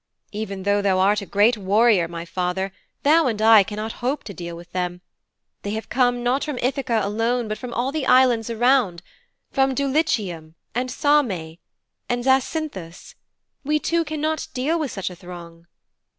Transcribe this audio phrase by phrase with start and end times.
[0.31, 2.71] 'Even though thou art a great warrior, my father,
[3.03, 5.01] thou and I cannot hope to deal with them.
[5.61, 9.03] They have come, not from Ithaka alone, but from all the islands around
[9.51, 11.57] from Dulichium and Same
[12.09, 13.13] and Zacynthus.
[13.63, 15.67] We two cannot deal with such a throng.'